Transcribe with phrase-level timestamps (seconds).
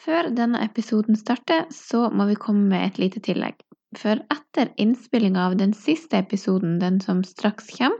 [0.00, 3.58] Før denne episoden starter, så må vi komme med et lite tillegg.
[3.98, 7.98] For etter innspillinga av den siste episoden, den som straks kommer,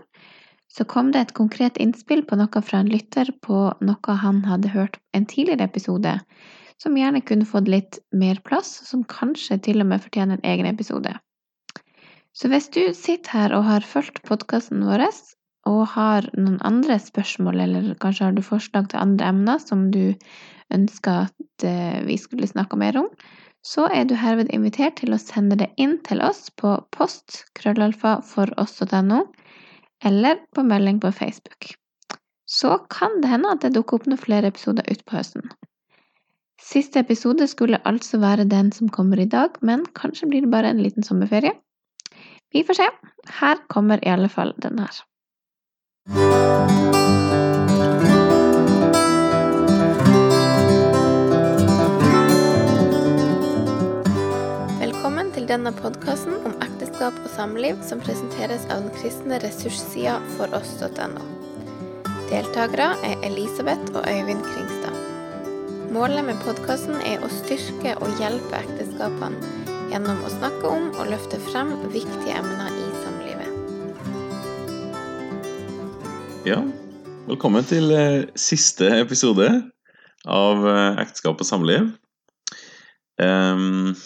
[0.70, 4.70] så kom det et konkret innspill på noe fra en lytter på noe han hadde
[4.70, 6.14] hørt en tidligere episode,
[6.80, 10.70] som gjerne kunne fått litt mer plass, som kanskje til og med fortjener en egen
[10.70, 11.12] episode.
[12.32, 15.04] Så hvis du sitter her og har fulgt podkasten vår,
[15.68, 20.14] og har noen andre spørsmål, eller kanskje har du forslag til andre emner som du
[20.72, 21.28] ønsker
[22.06, 23.08] vi skulle snakke mer om,
[23.66, 28.20] så er du herved invitert til å sende det inn til oss på post krøllalfa
[28.24, 29.24] for oss.no,
[30.04, 31.74] eller på melding på Facebook.
[32.50, 35.44] Så kan det hende at det dukker opp noen flere episoder utpå høsten.
[36.60, 40.72] Siste episode skulle altså være den som kommer i dag, men kanskje blir det bare
[40.72, 41.54] en liten sommerferie.
[42.52, 42.88] Vi får se.
[43.40, 45.04] Her kommer i alle fall den her.
[55.50, 61.24] Denne podkasten om ekteskap og samliv som presenteres av den kristne ressurssida foross.no.
[62.30, 64.94] Deltakere er Elisabeth og Øyvind Kringstad.
[65.90, 69.40] Målet med podkasten er å styrke og hjelpe ekteskapene
[69.90, 73.50] gjennom å snakke om og løfte frem viktige emner i samlivet.
[76.46, 76.60] Ja,
[77.26, 79.50] velkommen til eh, siste episode
[80.30, 81.90] av eh, Ekteskap og samliv.
[83.18, 83.98] Um,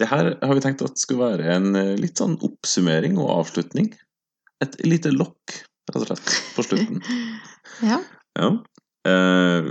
[0.00, 3.90] det her har vi tenkt at skulle være en eh, litt sånn oppsummering og avslutning.
[4.64, 7.04] Et lite lokk, rett og slett, på slutten.
[7.80, 7.96] Ja.
[8.36, 8.48] Ja.
[9.08, 9.68] Eh,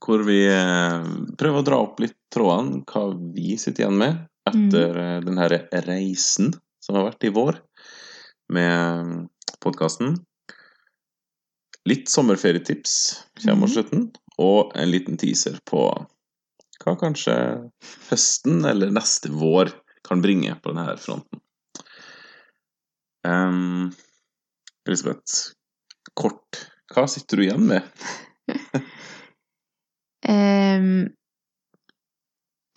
[0.00, 3.02] hvor vi eh, prøver å dra opp litt trådene, hva
[3.34, 5.26] vi sitter igjen med etter mm.
[5.26, 5.52] den her
[5.84, 7.58] reisen som har vært i vår
[8.56, 9.26] med
[9.60, 10.16] podkasten.
[11.88, 12.94] Litt sommerferietips
[13.42, 13.74] kommer mot mm.
[13.74, 14.08] slutten,
[14.40, 15.84] og en liten teaser på
[16.80, 17.36] hva kanskje
[18.08, 19.72] høsten eller neste vår
[20.06, 21.42] kan bringe på denne fronten.
[23.26, 23.90] Um,
[24.88, 25.52] Elisabeth,
[26.16, 26.64] kort,
[26.94, 27.82] hva sitter du igjen med?
[30.32, 31.10] um,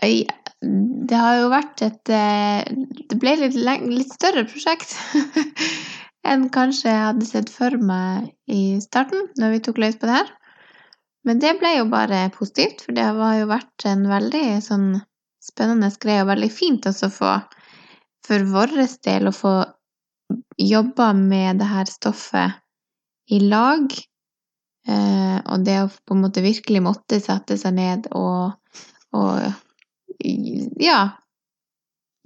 [0.03, 2.63] det har jo vært et eh,
[3.09, 4.95] Det ble litt, litt større prosjekt
[6.29, 10.21] enn kanskje jeg hadde sett for meg i starten, når vi tok løs på det
[10.21, 10.29] her.
[11.23, 14.87] Men det ble jo bare positivt, for det har jo vært en veldig sånn
[15.43, 17.35] spennende greie og veldig fint også få,
[18.23, 18.75] for vår
[19.07, 19.53] del, å få
[20.59, 22.59] jobba med det her stoffet
[23.31, 23.87] i lag.
[24.87, 28.55] Eh, og det å på en måte virkelig måtte sette seg ned og,
[29.15, 29.45] og
[30.83, 30.99] ja,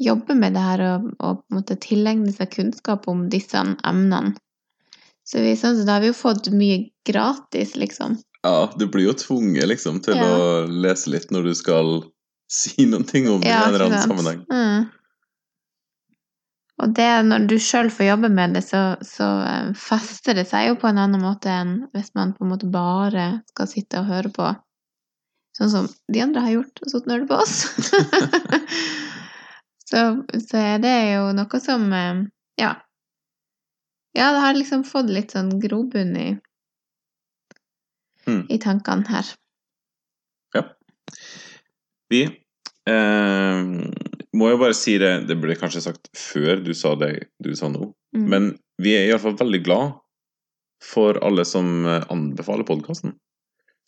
[0.01, 4.33] jobbe med det her og, og på en måte tilegne seg kunnskap om disse emnene.
[5.27, 8.15] Så vi, sånn, så da har vi jo fått mye gratis, liksom.
[8.47, 10.27] Ja, du blir jo tvunget liksom til Ja.
[10.27, 11.97] å lese litt når du skal
[12.47, 14.45] si noen ting om det i en eller annen sammenheng.
[14.47, 14.87] Mm.
[16.77, 20.69] Og det, når du sjøl får jobbe med det, så, så eh, fester det seg
[20.69, 24.11] jo på en annen måte enn hvis man på en måte bare skal sitte og
[24.11, 24.51] høre på.
[25.57, 27.55] Sånn som de andre har gjort, og sittet og hørt på oss.
[29.89, 30.03] så,
[30.37, 32.25] så er det jo noe som eh,
[32.61, 32.75] Ja.
[34.17, 36.29] Ja, det har liksom fått litt sånn grobunn i,
[38.27, 38.43] Mm.
[38.51, 39.29] i tankene her.
[40.55, 40.63] Ja.
[42.11, 43.61] Vi eh,
[44.37, 47.69] må jo bare si det, det ble kanskje sagt før du sa det du sa
[47.73, 48.27] nå, Mm.
[48.31, 48.45] men
[48.79, 49.97] vi er iallfall veldig glad
[50.81, 53.11] for alle som eh, anbefaler podkasten.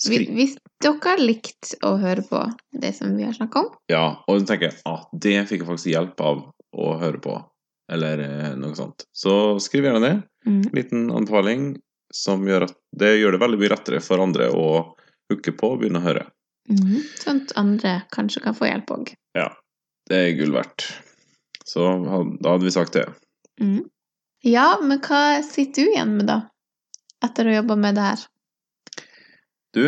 [0.03, 2.41] Hvis dere har likt å høre på
[2.83, 5.69] det som vi har snakka om, Ja, og så tenker jeg ah, det fikk jeg
[5.69, 6.41] faktisk hjelp av
[6.75, 7.38] å høre på,
[7.91, 9.07] eller eh, noe sånt.
[9.16, 10.13] Så skriv gjerne det.
[10.47, 10.61] mm.
[10.75, 11.69] liten anbefaling
[12.14, 14.68] som gjør at det gjør det veldig mye rettere for andre å
[15.30, 16.25] hooke på og begynne å høre.
[16.70, 19.14] Mm, Sånn at andre kanskje kan få hjelp òg.
[20.09, 20.88] Det er gull verdt.
[21.70, 23.06] Så da hadde vi sagt det.
[23.62, 23.84] Mm.
[24.47, 26.40] Ja, men hva sitter du igjen med, da?
[27.25, 28.24] Etter å ha jobba med det her?
[29.76, 29.84] Du,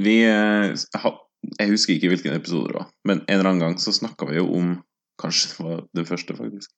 [0.00, 3.92] vi eh, Jeg husker ikke hvilken episode det var, men en eller annen gang så
[3.92, 4.76] snakka vi jo om
[5.16, 6.72] Kanskje det var det første, faktisk.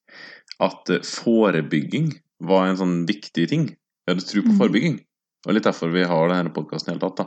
[0.63, 2.13] At eh, forebygging
[2.47, 3.65] var en sånn viktig ting.
[4.09, 4.59] Vi hadde tro på Mhm.
[4.59, 4.95] forebygging.
[5.47, 7.17] Og litt derfor vi har denne podkasten i hele tatt.
[7.21, 7.27] da.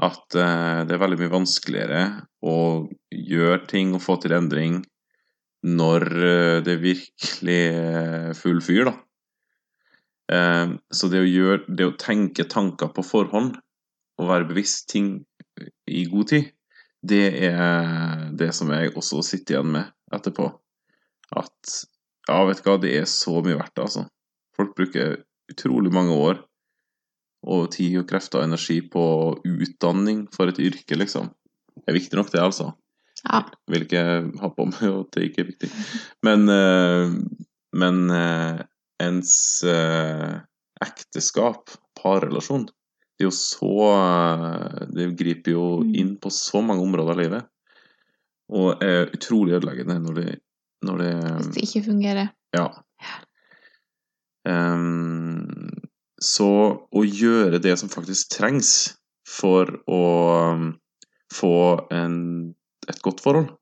[0.00, 2.02] At eh, det er veldig mye vanskeligere
[2.44, 4.82] å gjøre ting og få til endring
[5.64, 8.94] når eh, det er virkelig eh, full fyr, da.
[10.32, 13.56] Eh, så det å, gjøre, det å tenke tanker på forhånd
[14.20, 15.24] og være bevisst ting
[15.88, 16.52] i god tid,
[17.02, 20.50] det er det som jeg også sitter igjen med etterpå.
[21.36, 21.74] At
[22.28, 24.06] ja, vet du hva, det er så mye verdt altså.
[24.56, 26.40] Folk bruker utrolig mange år
[27.50, 29.02] og tid og krefter og energi på
[29.48, 31.30] utdanning for et yrke, liksom.
[31.88, 32.66] er viktig nok, det, altså.
[33.24, 33.44] Ja.
[33.70, 34.02] Vil ikke
[34.42, 35.70] ha på meg at det ikke er viktig.
[36.26, 37.14] Men, eh,
[37.80, 38.60] men eh,
[39.00, 39.32] ens
[39.64, 40.36] eh,
[40.84, 42.68] ekteskap, parrelasjon,
[43.20, 43.72] det er jo så
[44.96, 45.94] Det griper jo Mm.
[45.94, 47.48] inn på så mange områder av livet.
[48.48, 50.38] Og er utrolig ødeleggende når det,
[50.82, 52.30] når det Hvis det ikke fungerer.
[52.56, 52.68] Ja.
[54.48, 55.29] Ehm,
[56.22, 56.46] så
[56.92, 58.94] å gjøre det som faktisk trengs
[59.28, 60.00] for å
[60.52, 60.64] um,
[61.32, 61.52] få
[61.94, 62.54] en,
[62.88, 63.56] et godt forhold,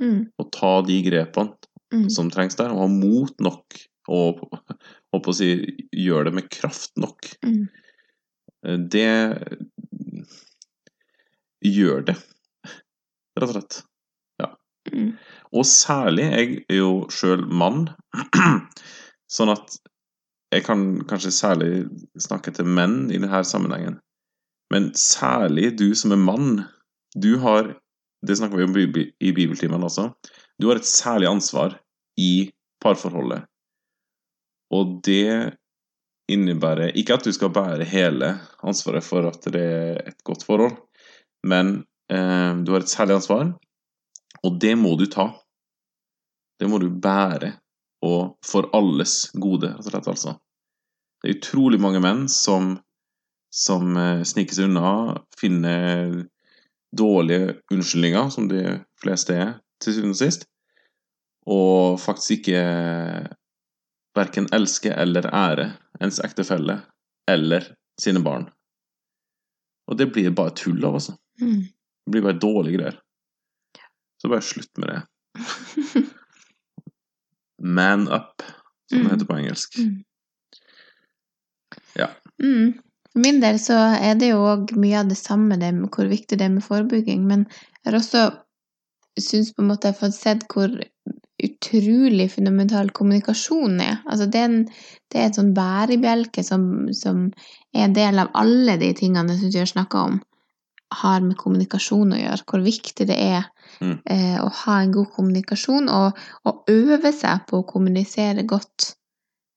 [0.00, 0.22] Mm.
[0.40, 1.52] og ta de grepene
[1.92, 2.06] Mm.
[2.10, 3.76] som trengs der, og ha mot nok,
[4.08, 4.38] og
[5.12, 5.50] holdt på å si,
[5.92, 7.68] gjøre det med kraft nok, Mm.
[8.64, 9.58] eh, det
[11.62, 12.16] gjør det,
[13.36, 13.82] rett og slett.
[14.92, 15.12] Mm.
[15.54, 17.84] Og særlig, jeg er jo sjøl mann,
[19.30, 19.76] sånn at
[20.52, 21.70] jeg kan kanskje særlig
[22.20, 23.96] snakke til menn i denne sammenhengen.
[24.72, 26.64] Men særlig du som er mann,
[27.16, 27.78] du har
[28.22, 30.12] Det snakker vi om i bibeltimene bibeltimen også.
[30.60, 31.72] Du har et særlig ansvar
[32.16, 33.48] i parforholdet.
[34.70, 35.58] Og det
[36.30, 38.28] innebærer ikke at du skal bære hele
[38.62, 40.76] ansvaret for at det er et godt forhold,
[41.42, 41.82] men
[42.14, 43.50] eh, du har et særlig ansvar,
[44.42, 45.32] og det må du ta.
[46.60, 47.56] Det må du bære,
[48.02, 50.36] og for alles gode, rett og slett, altså.
[51.22, 52.74] Det er utrolig mange menn som,
[53.54, 56.24] som eh, sniker seg unna, finner
[56.98, 59.52] dårlige unnskyldninger, som de fleste er,
[59.82, 60.48] til syvende og sist,
[61.46, 62.64] og faktisk ikke
[64.18, 65.70] verken elsker eller ære
[66.02, 66.80] ens ektefelle
[67.30, 67.70] eller
[68.00, 68.48] sine barn.
[69.90, 71.16] Og det blir bare tull av, altså.
[71.40, 71.64] Mm.
[72.06, 72.98] Det blir bare dårlige greier.
[74.22, 75.00] Så bare slutt med det.
[77.62, 78.42] Man up,
[78.90, 79.10] som det Mm.
[79.10, 79.78] heter på engelsk.
[79.78, 80.04] Mm.
[81.96, 82.08] Ja.
[82.42, 82.72] Mm.
[83.12, 86.08] For min del så er det jo òg mye av det samme, det med hvor
[86.08, 87.26] viktig det er med forebygging.
[87.28, 87.46] Men
[87.84, 88.24] jeg har også
[89.20, 90.72] syns på en måte jeg har fått sett hvor
[91.42, 93.98] utrolig fundamental kommunikasjon er.
[94.06, 94.64] Altså det er, en,
[95.12, 97.26] det er et sånn bærebjelke som, som
[97.74, 100.20] er en del av alle de tingene jeg syns vi har snakka om,
[101.02, 102.46] har med kommunikasjon å gjøre.
[102.48, 103.48] Hvor viktig det er
[103.80, 103.98] Mm.
[104.04, 108.92] eh, å ha en god kommunikasjon og, og øve seg på å kommunisere godt.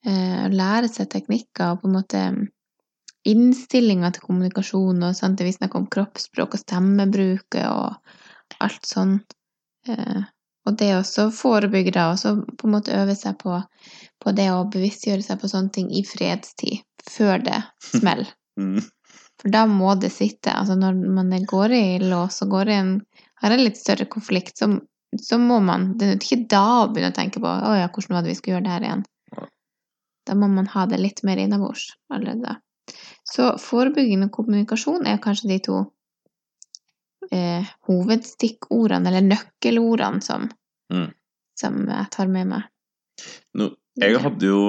[0.06, 2.22] Eh, lære seg teknikker og på en måte
[3.26, 9.18] innstillinga til kommunikasjon og det vi snakker om kroppsspråk og stemmebruket og alt sånn.
[9.90, 10.24] Eh,
[10.66, 13.60] og det også forebygge da, og så på en måte øve seg på,
[14.22, 17.60] på det å bevisstgjøre seg på sånne ting i fredstid, før det
[17.92, 18.32] smeller.
[18.58, 18.82] Mm.
[19.42, 20.54] For da må det sitte.
[20.56, 22.94] Altså når man går i lås og går i en,
[23.46, 24.68] har en litt større konflikt, så,
[25.22, 28.18] så må man Det er ikke da å begynne å tenke på å ja, hvordan
[28.18, 29.04] var det vi skulle gjøre det her igjen.
[30.26, 32.56] Da må man ha det litt mer innabords allerede da.
[33.26, 35.78] Så forebygging og kommunikasjon er kanskje de to
[37.34, 40.50] eh, hovedstikkordene, eller nøkkelordene, som,
[40.94, 41.08] Mm.
[41.58, 42.68] som jeg tar med meg.
[43.58, 44.60] Nå, jeg hadde jo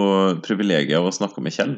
[0.45, 1.75] privilegiet av å snakke med Kjell.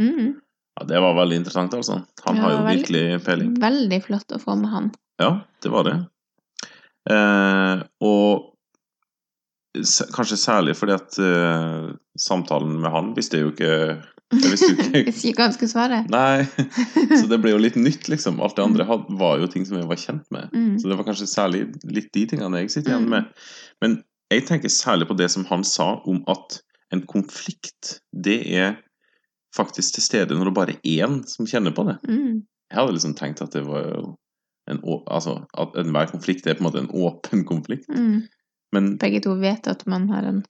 [0.00, 0.40] Mm.
[0.78, 1.98] Ja, Det var veldig interessant, altså.
[2.24, 3.54] Han Ja, har jo virkelig peiling.
[3.60, 4.92] Veldig flott å få med han.
[5.20, 5.96] Ja, det var det.
[7.10, 8.48] Eh, og
[10.12, 13.70] kanskje særlig fordi at eh, samtalen med han visste jeg jo ikke
[14.32, 16.02] Jeg visste jo ikke ikke han skulle svare.
[16.12, 16.44] Nei,
[17.18, 18.38] så det ble jo litt nytt, liksom.
[18.44, 18.86] Alt det andre
[19.18, 20.48] var jo ting som jeg var kjent med.
[20.56, 20.78] Mm.
[20.80, 23.12] Så det var kanskje særlig litt de tingene jeg sitter igjen Mm.
[23.16, 23.44] med.
[23.84, 23.98] Men
[24.32, 28.78] jeg tenker særlig på det som han sa om at en konflikt, det er
[29.56, 31.98] faktisk til stede når det bare er én som kjenner på det.
[32.08, 32.42] Mm.
[32.72, 34.14] Jeg hadde liksom tenkt at det var
[34.70, 37.88] en, altså, at enhver konflikt er på en måte en åpen konflikt.
[37.90, 38.22] Mm.
[38.72, 40.42] Men, Begge to vet at man har en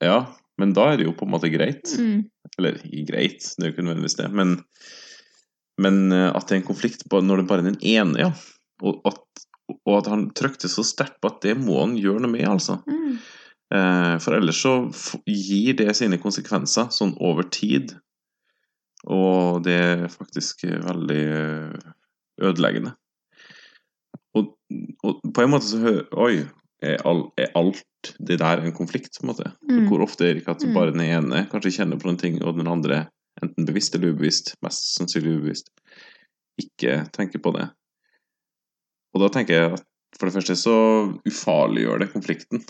[0.00, 0.24] ja,
[0.60, 1.92] men da er det jo på en måte greit.
[1.98, 2.24] mm.
[2.58, 4.56] Eller greit, det er jo ikke nødvendigvis det, men,
[5.80, 8.30] men eh, at det er en konflikt når det bare er den ene, ja.
[8.82, 9.44] Og at,
[9.84, 12.80] og at han trykte så sterkt på at det må han gjøre noe med, altså.
[12.88, 13.18] Mm.
[13.76, 14.74] Eh, For ellers så
[15.28, 17.94] gir det sine konsekvenser sånn over tid.
[19.08, 21.24] Og det er faktisk eh, veldig
[22.40, 22.96] ødeleggende.
[25.04, 26.44] Og, på en måte så hører Oi,
[26.82, 27.82] er, all, er alt
[28.18, 29.50] det der en konflikt, på en måte?
[29.68, 29.88] Mm.
[29.90, 30.74] Hvor ofte er det ikke at Mm.
[30.74, 33.08] bare den ene kanskje kjenner på noen ting, og den andre,
[33.42, 35.70] enten bevisst eller ubevisst, mest sannsynlig ubevisst,
[36.60, 37.68] ikke tenker på det?
[39.14, 39.84] Og da tenker jeg at
[40.18, 40.76] for det første så
[41.26, 42.62] ufarliggjør det konflikten.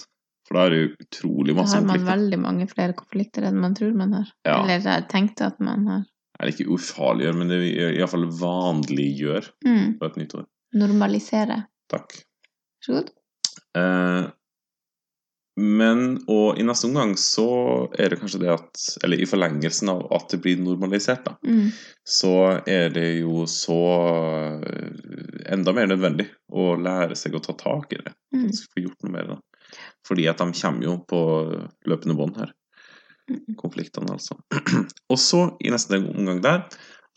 [0.49, 1.79] For da er det jo utrolig masse konflikter.
[1.79, 2.13] Da har man konflikter.
[2.17, 4.31] veldig mange flere konflikter enn man tror man har.
[4.49, 4.57] Ja.
[4.65, 6.05] Eller tenkte at man har.
[6.41, 9.99] Eller ikke ufarliggjør, men det iallfall vanliggjør Mm.
[10.01, 10.47] på et nytt år.
[10.75, 11.67] Normalisere.
[11.91, 12.15] Takk.
[12.15, 13.11] Vær så god.
[13.81, 14.29] Eh,
[15.61, 17.45] Men og i neste omgang så
[18.01, 21.73] er det kanskje det at Eller i forlengelsen av at det blir normalisert, da, Mm.
[22.07, 22.31] så
[22.67, 23.77] er det jo så
[24.63, 28.15] eh, enda mer nødvendig å lære seg å ta tak i det.
[28.35, 28.49] Mm.
[28.55, 29.37] Få gjort noe mer, da.
[30.07, 31.21] Fordi at de kommer jo på
[31.87, 32.55] løpende bånd her.
[33.29, 33.57] Mm.
[33.61, 34.39] Konfliktene, altså.
[35.13, 36.65] Og så, i neste omgang der,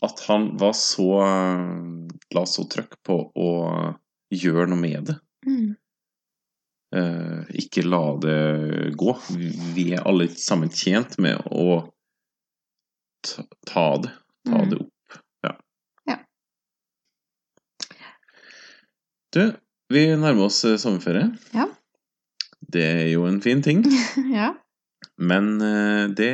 [0.04, 3.48] at han var så eh, La så trøkk på å
[4.40, 5.16] gjøre noe med det.
[5.46, 5.72] Mm.
[6.94, 8.38] Eh, ikke la det
[9.00, 9.14] gå.
[9.74, 11.80] Vi er alle sammen tjent med å
[13.26, 14.12] ta, ta det.
[14.44, 14.68] Ta Mm.
[14.70, 15.18] det opp.
[15.46, 15.52] Ja.
[16.10, 16.16] Ja.
[19.34, 19.42] Du,
[19.92, 21.30] vi nærmer oss eh, sommerferie.
[21.54, 21.66] Ja.
[22.74, 23.82] Det er jo en fin ting.
[24.34, 24.52] ja.
[25.18, 26.30] Men eh, det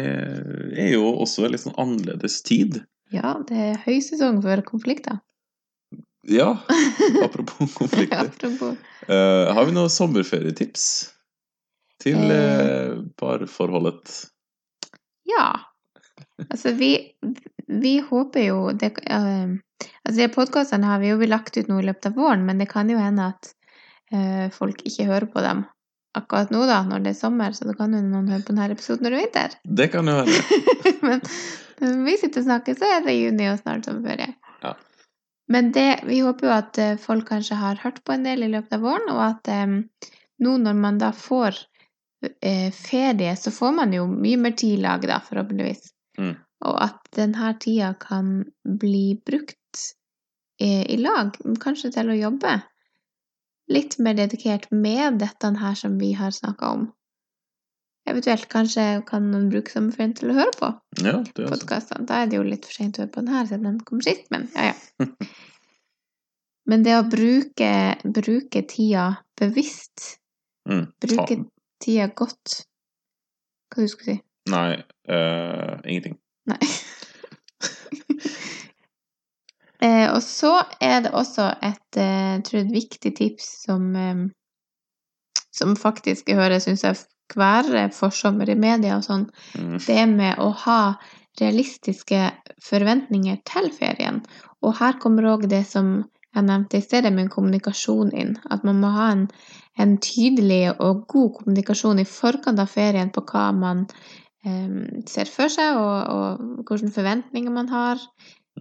[0.81, 2.83] er jo også en litt sånn annerledes tid.
[3.15, 5.19] Ja, det er høysesong for konflikter.
[6.23, 6.59] Ja,
[7.25, 8.27] apropos konflikter.
[8.27, 8.77] Apropos.
[9.09, 10.85] Uh, har vi noen sommerferietips
[12.03, 14.13] til uh, parforholdet?
[15.29, 15.49] Ja.
[16.49, 16.93] Altså, vi,
[17.67, 19.57] vi håper jo det, uh,
[20.05, 22.69] Altså, de podkastene har vi jo lagt ut nå i løpet av våren, men det
[22.69, 23.55] kan jo hende at
[24.51, 25.61] folk ikke hører på dem
[26.19, 28.71] akkurat nå, da, når det er sommer, så det kan jo noen høre på denne
[28.75, 29.57] episoden når det er vinter.
[29.81, 30.61] Det kan jo være.
[31.07, 31.23] men
[31.81, 34.35] når vi sitter og snakker, så er det juni og snart sommerferie.
[35.51, 38.51] Men det, vi håper jo at eh, folk kanskje har hørt på en del i
[38.53, 40.13] løpet av våren, og at eh,
[40.45, 41.59] nå når man da får
[42.39, 45.91] eh, ferie, så får man jo mye mer tid i lag, da, forhåpentligvis.
[46.21, 46.37] Mm.
[46.71, 49.87] Og at denne tida kan bli brukt
[50.63, 52.61] eh, i lag, kanskje til å jobbe
[53.71, 56.89] litt mer dedikert med dette her som vi har snakka om.
[58.11, 60.71] Eventuelt kanskje kan noen bruke sommerferien til å høre på
[61.05, 62.07] Ja, podkastene.
[62.09, 64.03] Da er det jo litt for sent å høre på den her siden den kom
[64.05, 65.07] sist, men ja, ja.
[66.71, 67.71] Men det å bruke,
[68.05, 69.07] bruke tida
[69.41, 70.21] bevisst,
[70.71, 70.85] mm.
[71.03, 71.39] bruke
[71.83, 72.61] tida godt
[73.71, 74.21] Hva du skulle si?
[74.51, 76.17] Nei, uh, ingenting.
[76.51, 76.59] Nei.
[79.87, 84.25] eh, og så er det også et, eh, jeg tror et viktig tips som, eh,
[85.55, 86.99] som faktisk jeg hører, syns jeg,
[87.35, 89.79] hver forsommer i media og sånn, Mm.
[89.87, 90.97] det med å ha
[91.41, 92.33] realistiske
[92.63, 94.23] forventninger til ferien.
[94.63, 98.37] Og her kommer òg det som jeg nevnte i stedet, med kommunikasjon inn.
[98.51, 99.29] At man må ha en,
[99.79, 103.87] en tydelig og god kommunikasjon i forkant av ferien på hva man
[104.45, 107.99] eh, ser for seg, og, og hvilke forventninger man har.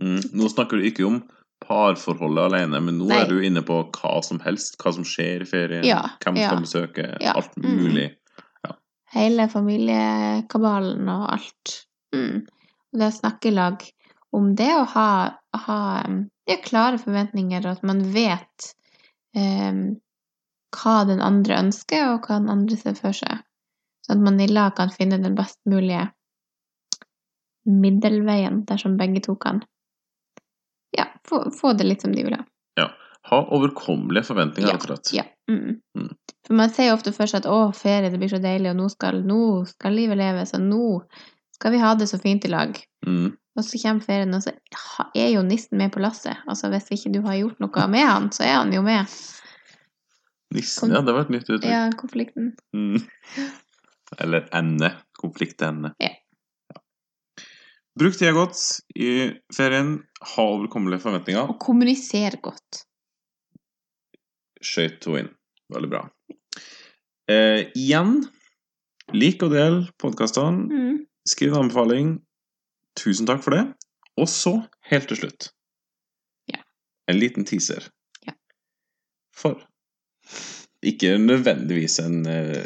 [0.01, 0.21] Mm.
[0.33, 1.21] Nå snakker du ikke om
[1.59, 3.19] parforholdet alene, men nå Nei.
[3.21, 4.77] er du inne på hva som helst.
[4.81, 6.49] Hva som skjer i ferien, Ja, hvem ja.
[6.49, 7.67] skal besøke, Ja, alt mm.
[9.13, 11.75] Hele familiekabalen og alt.
[12.15, 12.43] Mm.
[12.93, 13.85] Og det å snakke i lag
[14.35, 15.09] om det, og ha,
[15.65, 15.79] ha
[16.49, 18.69] ja, klare forventninger, og at man vet
[19.37, 19.81] eh,
[20.77, 23.41] hva den andre ønsker, og hva den andre ser for seg.
[24.05, 26.07] Sånn at man i lag kan finne den best mulige
[27.69, 29.61] middelveien, dersom begge to kan
[30.95, 32.45] ja, få, få det litt som de vil ha.
[33.29, 35.11] Ha overkommelige forventninger, rett og slett.
[35.13, 35.25] Ja.
[35.49, 35.79] Mm.
[35.97, 36.13] Mm.
[36.47, 39.21] For man jo ofte først at å, ferie, det blir så deilig, og nå skal,
[39.25, 40.85] nå skal livet leves, og nå
[41.57, 42.77] skal vi ha det så fint i lag.
[43.05, 43.35] Mm.
[43.59, 44.53] Og så kommer ferien, og så
[45.17, 46.41] er jo nissen med på lasset.
[46.49, 49.09] Altså hvis ikke du har gjort noe med han, så er han jo med.
[50.55, 51.69] Nissen, ja, det var et nytt uttrykk.
[51.69, 52.53] Ja, konflikten.
[52.73, 53.03] Mm.
[54.23, 54.93] Eller ende.
[55.19, 55.93] Konfliktende.
[56.01, 56.15] Ja.
[57.99, 58.61] Bruk tida godt
[58.95, 59.11] i
[59.53, 59.97] ferien.
[60.33, 61.51] Ha overkommelige forventninger.
[61.51, 62.85] Og kommunisere godt.
[64.65, 65.29] Skøyt to inn.
[65.73, 66.01] Veldig bra.
[67.29, 68.23] Eh, igjen,
[69.13, 70.65] lik og del podkastene.
[70.69, 70.97] Mm.
[71.29, 72.15] Skriv en anbefaling.
[72.99, 73.63] Tusen takk for det.
[74.19, 74.55] Og så,
[74.89, 75.51] helt til slutt,
[76.49, 76.59] Ja.
[77.07, 77.85] en liten teaser.
[78.27, 78.33] Ja.
[79.35, 79.61] For
[80.83, 82.65] ikke nødvendigvis en, eh,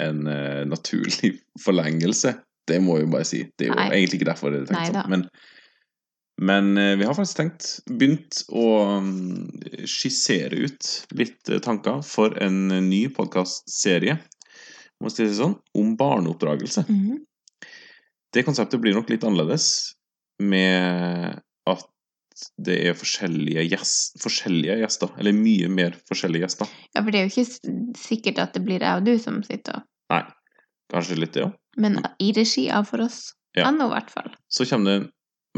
[0.00, 1.36] en eh, naturlig
[1.66, 2.34] forlengelse.
[2.66, 3.44] Det må jeg jo bare si.
[3.58, 3.90] Det er jo Nei.
[3.92, 5.10] egentlig ikke derfor det er tenkt sånn.
[5.10, 5.28] Men,
[6.42, 8.66] men eh, vi har faktisk tenkt, begynt å
[9.00, 14.18] mm, skissere ut litt eh, tanker for en eh, ny podkastserie,
[15.00, 16.86] må si det sånn, om barneoppdragelse.
[16.88, 17.24] Mhm.
[18.34, 19.94] Det konseptet blir nok litt annerledes
[20.44, 21.38] med
[21.70, 21.86] at
[22.60, 26.72] det er forskjellige, gjest, forskjellige gjester, eller mye mer forskjellige gjester.
[26.92, 29.80] Ja, for det er jo ikke sikkert at det blir jeg og du som sitter
[29.80, 30.20] og Nei,
[30.92, 31.54] kanskje litt det òg.
[31.82, 33.32] Men i regi av For oss.
[33.56, 33.70] Ja.
[33.70, 34.28] Ennå, i hvert fall.
[34.52, 34.98] Så kommer det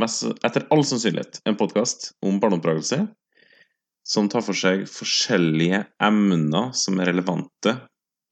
[0.00, 3.02] mest, etter all sannsynlighet en podkast om barneoppdragelse
[4.09, 7.75] som tar for seg forskjellige emner som er relevante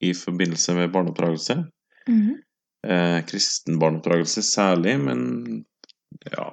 [0.05, 1.59] i forbindelse med barneoppdragelse.
[2.09, 2.35] Mhm.
[2.87, 5.65] Eh, kristen barneoppdragelse særlig, men
[6.31, 6.53] ja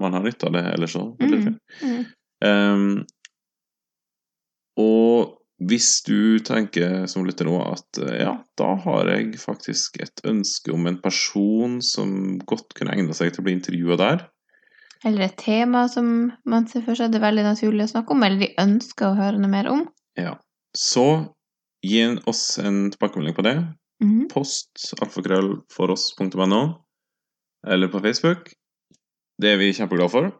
[0.00, 1.20] Man har nytte av det ellers òg.
[1.20, 2.04] Mm -hmm.
[2.44, 3.06] Um,
[4.80, 10.22] og hvis du tenker som lytter nå at eh, ja, da har jeg faktisk et
[10.24, 14.24] ønske om en person som godt kunne egna seg til å bli intervjua der,
[15.06, 18.24] Eller et tema som man ser for seg det er veldig naturlig å snakke om,
[18.26, 19.86] eller de ønsker å høre noe mer om.
[20.20, 20.34] ja,
[20.76, 21.06] så
[21.80, 23.56] gi oss en tilbakemelding på det.
[24.04, 24.28] Mhm.
[24.32, 26.60] Post alfakrøllfoross.no,
[27.66, 28.52] eller på Facebook.
[29.40, 30.30] Det er vi kjempeglade for.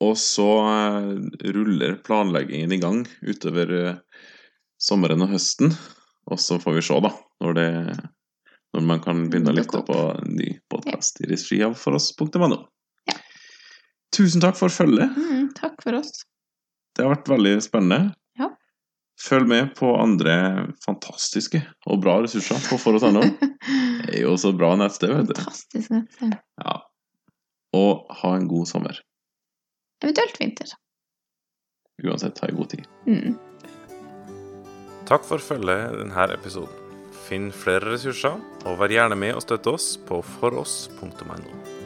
[0.00, 3.98] Og så eh, ruller planleggingen i gang utover eh,
[4.80, 5.74] sommeren og høsten.
[6.30, 7.10] Og så får vi se, da,
[7.44, 7.68] når, det,
[8.76, 12.62] når man kan begynne å lytte på en ny podkast i regi av foross.no.
[14.16, 15.14] Tusen takk for følget.
[15.16, 16.24] Mm, takk for oss.
[16.96, 18.14] Det har vært veldig spennende.
[18.40, 18.50] Ja.
[19.22, 20.34] Følg med på andre
[20.84, 23.22] fantastiske og bra ressurser på foross.no.
[24.06, 25.36] Det er jo så bra nettsted, vet du.
[25.38, 26.34] Fantastisk nettsted.
[26.64, 26.76] Ja.
[27.78, 28.98] Og ha en god sommer.
[30.02, 30.72] Eventuelt vinter.
[32.02, 32.86] Uansett, ha en god tid.
[33.06, 33.36] Mm.
[35.10, 36.88] Takk for følget i denne episoden.
[37.26, 41.79] Finn flere ressurser, og vær gjerne med og støtte oss på foross.no.